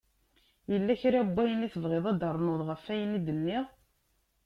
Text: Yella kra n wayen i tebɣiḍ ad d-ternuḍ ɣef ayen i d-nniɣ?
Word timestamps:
Yella 0.71 0.93
kra 1.01 1.21
n 1.27 1.29
wayen 1.35 1.65
i 1.65 1.69
tebɣiḍ 1.73 2.05
ad 2.07 2.17
d-ternuḍ 2.19 2.61
ɣef 2.69 2.83
ayen 2.93 3.17
i 3.17 3.19
d-nniɣ? 3.25 3.65